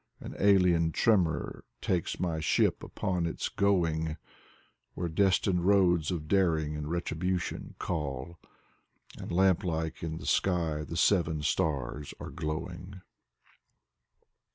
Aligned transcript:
An 0.19 0.35
alien 0.39 0.91
tremor 0.91 1.63
takes 1.79 2.19
my 2.19 2.39
ship 2.39 2.81
upon 2.81 3.27
its 3.27 3.49
going 3.49 4.17
Where 4.95 5.07
destined 5.07 5.67
roads 5.67 6.09
of 6.09 6.27
daring 6.27 6.75
and 6.75 6.89
retribution 6.89 7.75
call. 7.77 8.39
And 9.19 9.31
lamp 9.31 9.63
like 9.63 10.01
in 10.01 10.17
the 10.17 10.25
sky 10.25 10.83
the 10.83 10.97
Seven 10.97 11.43
Stars 11.43 12.15
are 12.19 12.31
glowing. 12.31 13.01